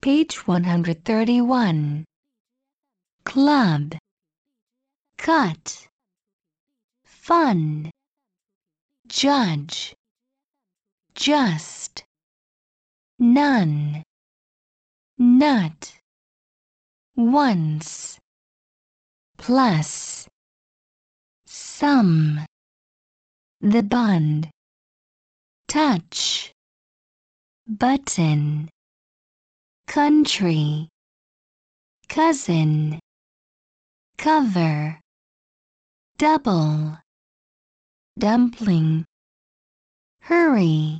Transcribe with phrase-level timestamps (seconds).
[0.00, 2.04] Page 131.
[3.24, 3.96] Club.
[5.16, 5.88] Cut.
[7.02, 7.90] Fun.
[9.08, 9.96] Judge.
[11.16, 12.04] Just.
[13.18, 14.04] None.
[15.18, 15.92] Nut.
[17.16, 18.20] Once.
[19.36, 20.28] Plus.
[21.44, 22.46] Some.
[23.60, 24.48] The bond.
[25.66, 26.52] Touch.
[27.66, 28.70] Button
[29.88, 30.86] country,
[32.08, 33.00] cousin,
[34.18, 35.00] cover,
[36.18, 36.98] double,
[38.18, 39.06] dumpling,
[40.20, 40.96] hurry,